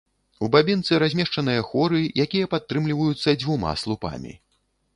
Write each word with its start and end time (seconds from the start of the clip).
У 0.45 0.47
бабінцы 0.53 0.93
размешчаныя 1.03 1.65
хоры, 1.69 2.01
якія 2.25 2.49
падтрымліваюцца 2.55 3.37
дзвюма 3.43 3.77
слупамі. 3.83 4.37